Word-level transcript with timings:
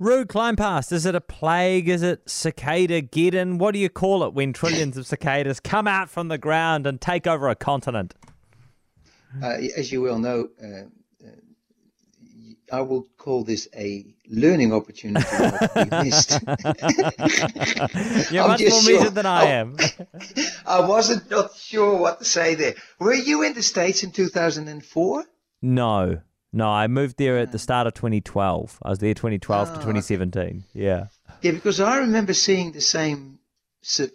Rude 0.00 0.28
climb 0.28 0.56
past. 0.56 0.90
Is 0.92 1.06
it 1.06 1.14
a 1.14 1.20
plague? 1.20 1.88
Is 1.88 2.02
it 2.02 2.28
cicada 2.28 3.00
geddon? 3.00 3.58
What 3.58 3.74
do 3.74 3.78
you 3.78 3.88
call 3.88 4.24
it 4.24 4.34
when 4.34 4.52
trillions 4.52 4.96
of 4.96 5.06
cicadas 5.06 5.60
come 5.60 5.86
out 5.86 6.10
from 6.10 6.26
the 6.28 6.36
ground 6.38 6.84
and 6.86 7.00
take 7.00 7.26
over 7.28 7.48
a 7.48 7.54
continent? 7.54 8.12
Uh, 9.42 9.56
as 9.76 9.92
you 9.92 10.02
well 10.02 10.18
know, 10.18 10.48
uh, 10.62 10.66
uh, 11.24 11.30
I 12.72 12.80
will 12.80 13.06
call 13.18 13.44
this 13.44 13.68
a 13.76 14.04
learning 14.28 14.72
opportunity 14.72 15.24
not 15.38 15.60
to 15.60 15.86
be 15.90 15.96
missed. 16.04 16.32
You're 18.32 18.48
much 18.48 18.60
more 18.62 18.82
sure- 18.82 18.98
measured 18.98 19.14
than 19.14 19.26
I 19.26 19.44
am. 19.44 19.76
I 20.66 20.80
wasn't 20.80 21.30
not 21.30 21.54
sure 21.54 21.96
what 21.96 22.18
to 22.18 22.24
say 22.24 22.56
there. 22.56 22.74
Were 22.98 23.14
you 23.14 23.42
in 23.42 23.54
the 23.54 23.62
States 23.62 24.02
in 24.02 24.10
2004? 24.10 25.24
no, 25.62 26.20
no. 26.54 26.68
I 26.70 26.86
moved 26.86 27.16
there 27.18 27.38
at 27.38 27.52
the 27.52 27.58
start 27.58 27.86
of 27.86 27.94
2012. 27.94 28.78
I 28.82 28.88
was 28.90 28.98
there 29.00 29.14
2012 29.14 29.68
to 29.68 29.72
Ah, 29.72 29.74
okay. 29.76 29.80
2017. 29.84 30.64
Yeah. 30.72 31.06
Yeah, 31.42 31.52
because 31.52 31.80
I 31.80 31.98
remember 31.98 32.32
seeing 32.32 32.72
the 32.72 32.80
same 32.80 33.38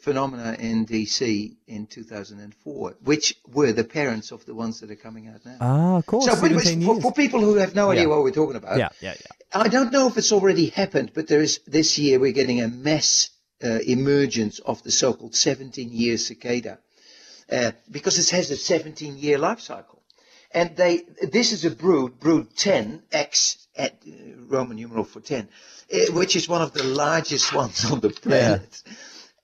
phenomena 0.00 0.56
in 0.58 0.86
DC 0.86 1.54
in 1.66 1.86
2004, 1.86 2.96
which 3.04 3.34
were 3.52 3.72
the 3.72 3.84
parents 3.84 4.30
of 4.32 4.44
the 4.46 4.54
ones 4.54 4.80
that 4.80 4.90
are 4.90 4.96
coming 4.96 5.28
out 5.28 5.44
now. 5.44 5.56
Ah, 5.60 5.96
of 5.98 6.06
course. 6.06 6.24
so, 6.24 6.32
but- 6.40 6.52
but 6.54 6.62
17 6.62 6.86
for, 6.86 7.00
for 7.02 7.12
people 7.12 7.40
who 7.40 7.56
have 7.56 7.74
no 7.74 7.90
idea 7.90 8.04
Yeah. 8.04 8.08
what 8.08 8.22
we're 8.22 8.30
talking 8.30 8.56
about, 8.56 8.78
yeah, 8.78 8.88
yeah, 9.02 9.14
yeah. 9.20 9.62
I 9.64 9.68
don't 9.68 9.92
know 9.92 10.06
if 10.08 10.16
it's 10.16 10.32
already 10.32 10.66
happened, 10.70 11.10
but 11.14 11.26
there 11.28 11.42
is 11.42 11.60
this 11.66 11.98
year 11.98 12.18
we're 12.18 12.32
getting 12.32 12.60
a 12.62 12.68
mass 12.68 13.30
uh, 13.62 13.78
emergence 13.86 14.58
of 14.60 14.82
the 14.84 14.90
so-called 14.90 15.32
17-year 15.32 16.16
cicada 16.16 16.78
uh, 17.52 17.72
because 17.90 18.18
it 18.18 18.30
has 18.30 18.50
a 18.50 18.54
17-year 18.54 19.36
life 19.36 19.60
cycle, 19.60 19.97
and 20.50 20.76
they 20.76 21.02
this 21.22 21.52
is 21.52 21.64
a 21.64 21.70
brood, 21.70 22.18
brood 22.18 22.56
10 22.56 23.02
X 23.12 23.66
at 23.76 24.02
uh, 24.06 24.12
Roman 24.46 24.76
numeral 24.76 25.04
for 25.04 25.20
10, 25.20 25.48
uh, 25.92 25.96
which 26.12 26.36
is 26.36 26.48
one 26.48 26.62
of 26.62 26.72
the 26.72 26.84
largest 26.84 27.54
ones 27.54 27.90
on 27.90 28.00
the 28.00 28.10
planet. 28.10 28.82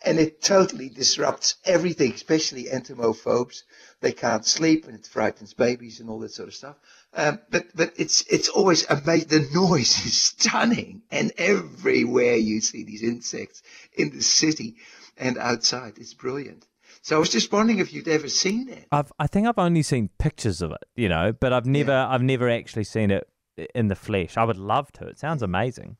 And 0.07 0.19
it 0.19 0.43
totally 0.43 0.91
disrupts 0.91 1.55
everything, 1.65 2.13
especially 2.13 2.65
entomophobes. 2.65 3.63
They 4.01 4.13
can't 4.13 4.45
sleep, 4.45 4.85
and 4.87 4.95
it 4.95 5.07
frightens 5.07 5.55
babies 5.55 5.99
and 5.99 6.11
all 6.11 6.19
that 6.21 6.33
sort 6.33 6.49
of 6.49 6.55
stuff. 6.55 6.77
Um, 7.15 7.41
but 7.51 7.74
but 7.74 7.95
it's 7.96 8.23
it's 8.30 8.51
always 8.51 8.85
amazing. 8.91 9.29
The 9.29 9.49
noise 9.55 9.96
is 10.07 10.15
stunning, 10.15 11.02
and 11.11 11.33
everywhere 11.39 12.37
you 12.37 12.61
see 12.61 12.85
these 12.85 13.02
insects 13.02 13.63
in 13.95 14.11
the 14.11 14.21
city 14.21 14.77
and 15.16 15.39
outside, 15.39 15.95
it's 15.96 16.13
brilliant. 16.13 16.66
So 17.05 17.16
I 17.16 17.19
was 17.19 17.29
just 17.29 17.52
wondering 17.52 17.80
if 17.80 17.93
you'd 17.93 18.09
ever 18.09 18.30
seen 18.30 18.65
that. 18.69 18.87
I've, 18.91 19.13
I 19.19 19.27
think 19.27 19.47
I've 19.47 19.59
only 19.59 19.83
seen 19.83 20.09
pictures 20.19 20.63
of 20.63 20.71
it, 20.73 20.85
you 20.97 21.07
know, 21.11 21.35
but 21.38 21.52
I've 21.52 21.66
never, 21.66 21.93
I've 21.93 22.23
never 22.23 22.49
actually 22.49 22.85
seen 22.85 23.11
it 23.11 23.29
in 23.74 23.88
the 23.88 23.95
flesh. 23.95 24.38
I 24.38 24.45
would 24.45 24.57
love 24.57 24.91
to. 24.93 25.07
It 25.07 25.19
sounds 25.19 25.43
amazing. 25.43 25.99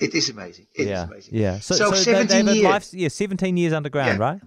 It 0.00 0.14
is 0.14 0.30
amazing. 0.30 0.68
It 0.74 0.84
is 0.84 0.88
yeah, 0.88 1.04
amazing. 1.04 1.34
yeah. 1.34 1.58
So, 1.58 1.74
So 1.74 1.90
so 1.90 1.96
17 1.96 2.46
they've 2.46 2.54
years. 2.56 2.64
life, 2.64 2.94
yeah, 2.94 3.08
17 3.08 3.58
years 3.58 3.74
underground, 3.74 4.18
Yeah. 4.18 4.24
right? 4.24 4.40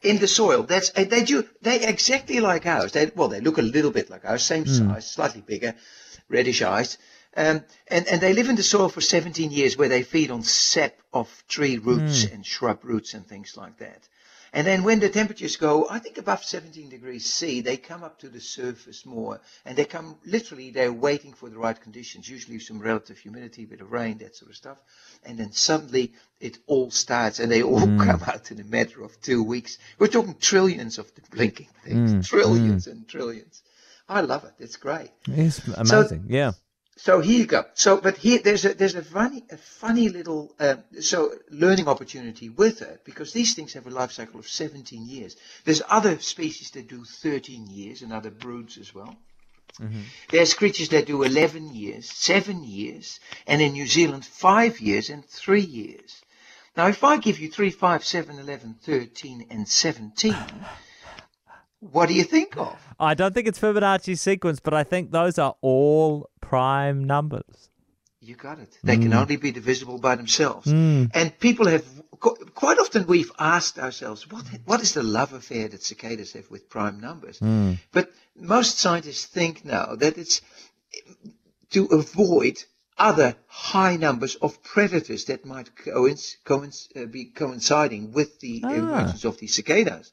in 0.00 0.18
the 0.18 0.28
soil. 0.28 0.62
That's 0.62 0.90
they 0.90 1.24
do 1.24 1.44
they 1.60 1.84
exactly 1.84 2.38
like 2.38 2.66
ours. 2.66 2.92
They 2.92 3.10
well 3.16 3.26
they 3.26 3.40
look 3.40 3.58
a 3.58 3.62
little 3.62 3.90
bit 3.90 4.10
like 4.10 4.24
ours, 4.24 4.44
same 4.44 4.64
hmm. 4.64 4.72
size, 4.90 5.10
slightly 5.10 5.40
bigger, 5.40 5.74
reddish 6.28 6.62
eyes. 6.62 6.98
Um, 7.36 7.64
and, 7.86 8.08
and 8.08 8.20
they 8.20 8.32
live 8.32 8.48
in 8.48 8.56
the 8.56 8.62
soil 8.62 8.88
for 8.88 9.00
17 9.00 9.50
years 9.50 9.76
where 9.76 9.88
they 9.88 10.02
feed 10.02 10.30
on 10.30 10.42
sap 10.42 10.94
of 11.12 11.44
tree 11.48 11.78
roots 11.78 12.24
hmm. 12.24 12.34
and 12.34 12.46
shrub 12.46 12.84
roots 12.84 13.14
and 13.14 13.26
things 13.26 13.56
like 13.56 13.78
that. 13.78 14.08
And 14.52 14.66
then 14.66 14.82
when 14.82 14.98
the 15.00 15.10
temperatures 15.10 15.56
go, 15.56 15.86
I 15.90 15.98
think 15.98 16.16
above 16.16 16.42
17 16.42 16.88
degrees 16.88 17.26
C, 17.26 17.60
they 17.60 17.76
come 17.76 18.02
up 18.02 18.18
to 18.20 18.28
the 18.28 18.40
surface 18.40 19.04
more. 19.04 19.40
And 19.64 19.76
they 19.76 19.84
come, 19.84 20.16
literally, 20.24 20.70
they're 20.70 20.92
waiting 20.92 21.34
for 21.34 21.50
the 21.50 21.58
right 21.58 21.78
conditions, 21.78 22.28
usually 22.28 22.58
some 22.58 22.78
relative 22.78 23.18
humidity, 23.18 23.66
bit 23.66 23.82
of 23.82 23.92
rain, 23.92 24.18
that 24.18 24.36
sort 24.36 24.50
of 24.50 24.56
stuff. 24.56 24.78
And 25.24 25.38
then 25.38 25.52
suddenly 25.52 26.14
it 26.40 26.58
all 26.66 26.90
starts 26.90 27.40
and 27.40 27.52
they 27.52 27.62
all 27.62 27.80
come 27.80 28.20
hmm. 28.20 28.30
out 28.30 28.50
in 28.50 28.60
a 28.60 28.64
matter 28.64 29.02
of 29.02 29.20
two 29.20 29.42
weeks. 29.42 29.78
We're 29.98 30.08
talking 30.08 30.36
trillions 30.40 30.98
of 30.98 31.14
the 31.14 31.20
blinking 31.30 31.68
things, 31.84 32.12
hmm. 32.12 32.20
trillions 32.20 32.86
and 32.86 33.06
trillions. 33.06 33.62
I 34.08 34.22
love 34.22 34.44
it. 34.44 34.54
It's 34.58 34.76
great. 34.76 35.10
It's 35.26 35.66
amazing. 35.68 36.24
yeah. 36.28 36.52
So 36.98 37.20
here 37.20 37.38
you 37.38 37.46
go. 37.46 37.64
So, 37.74 38.00
but 38.00 38.16
here 38.16 38.40
there's 38.42 38.64
a 38.64 38.74
there's 38.74 38.96
a 38.96 39.02
funny 39.02 39.44
a 39.50 39.56
funny 39.56 40.08
little 40.08 40.52
uh, 40.58 40.76
so 41.00 41.32
learning 41.48 41.86
opportunity 41.86 42.48
with 42.48 42.82
it 42.82 43.02
because 43.04 43.32
these 43.32 43.54
things 43.54 43.72
have 43.74 43.86
a 43.86 43.90
life 43.90 44.10
cycle 44.10 44.40
of 44.40 44.48
17 44.48 45.06
years. 45.06 45.36
There's 45.64 45.80
other 45.88 46.18
species 46.18 46.72
that 46.72 46.88
do 46.88 47.04
13 47.04 47.68
years 47.68 48.02
and 48.02 48.12
other 48.12 48.30
broods 48.30 48.78
as 48.78 48.92
well. 48.92 49.16
There's 50.30 50.54
creatures 50.54 50.88
that 50.88 51.06
do 51.06 51.22
11 51.22 51.72
years, 51.72 52.10
seven 52.10 52.64
years, 52.64 53.20
and 53.46 53.62
in 53.62 53.72
New 53.72 53.86
Zealand 53.86 54.24
five 54.24 54.80
years 54.80 55.08
and 55.08 55.24
three 55.24 55.60
years. 55.60 56.20
Now, 56.76 56.88
if 56.88 57.04
I 57.04 57.16
give 57.16 57.38
you 57.38 57.48
3, 57.48 57.70
5, 57.70 58.04
7, 58.04 58.38
11, 58.38 58.76
13, 58.82 59.46
and 59.50 59.68
17, 59.68 60.34
what 61.80 62.08
do 62.08 62.14
you 62.14 62.24
think 62.24 62.56
of? 62.56 62.76
I 62.98 63.14
don't 63.14 63.32
think 63.32 63.46
it's 63.46 63.58
Fibonacci 63.58 64.18
sequence, 64.18 64.58
but 64.58 64.74
I 64.74 64.82
think 64.82 65.12
those 65.12 65.38
are 65.38 65.54
all 65.60 66.28
prime 66.48 67.04
numbers. 67.04 67.68
You 68.20 68.34
got 68.34 68.58
it. 68.58 68.76
They 68.82 68.96
can 68.96 69.12
only 69.12 69.36
be 69.36 69.52
divisible 69.52 69.98
by 69.98 70.16
themselves. 70.16 70.66
Mm. 70.66 71.10
And 71.14 71.38
people 71.38 71.66
have 71.66 71.84
quite 72.54 72.78
often 72.78 73.06
we've 73.06 73.30
asked 73.38 73.78
ourselves, 73.78 74.28
what 74.30 74.44
what 74.64 74.80
is 74.80 74.92
the 74.92 75.02
love 75.02 75.32
affair 75.32 75.68
that 75.68 75.82
cicadas 75.82 76.32
have 76.32 76.50
with 76.50 76.68
prime 76.68 77.00
numbers? 77.00 77.38
But 77.92 78.10
most 78.34 78.78
scientists 78.78 79.24
think 79.26 79.64
now 79.64 79.94
that 79.94 80.18
it's 80.18 80.40
to 81.70 81.84
avoid 81.86 82.56
other 82.96 83.36
high 83.74 83.96
numbers 83.96 84.34
of 84.36 84.62
predators 84.62 85.24
that 85.24 85.44
might 85.44 85.68
coinc- 85.84 86.36
coinc- 86.44 86.88
uh, 86.96 87.06
be 87.06 87.24
coinciding 87.26 88.12
with 88.12 88.30
the 88.40 88.62
Ah. 88.64 88.72
emergence 88.80 89.24
of 89.24 89.36
these 89.38 89.54
cicadas. 89.54 90.12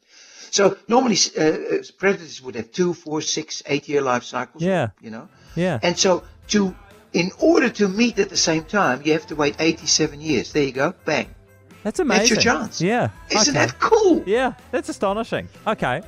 So 0.52 0.64
normally 0.88 1.18
uh, 1.38 1.42
uh, 1.42 1.84
predators 1.98 2.42
would 2.44 2.56
have 2.56 2.70
two, 2.72 2.94
four, 2.94 3.22
six, 3.22 3.62
eight 3.66 3.88
year 3.90 4.02
life 4.02 4.24
cycles. 4.24 4.64
Yeah. 4.64 4.88
You 5.02 5.12
know. 5.12 5.28
Yeah. 5.56 5.80
And 5.84 5.98
so 5.98 6.24
to 6.54 6.76
in 7.14 7.32
order 7.40 7.70
to 7.70 7.88
meet 7.88 8.20
at 8.20 8.30
the 8.30 8.38
same 8.38 8.64
time, 8.66 9.02
you 9.06 9.14
have 9.14 9.26
to 9.28 9.36
wait 9.36 9.56
87 9.60 10.20
years. 10.22 10.52
There 10.52 10.64
you 10.64 10.74
go. 10.74 10.94
Bang. 11.06 11.28
That's 11.84 12.00
amazing. 12.00 12.36
That's 12.36 12.46
your 12.46 12.54
chance. 12.54 12.82
Yeah. 12.82 13.10
Isn't 13.30 13.56
okay. 13.56 13.66
that 13.68 13.80
cool? 13.80 14.24
Yeah, 14.26 14.54
that's 14.72 14.90
astonishing. 14.90 15.48
Okay. 15.66 16.02